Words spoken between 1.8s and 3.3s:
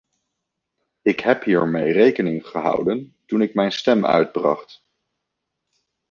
rekening gehouden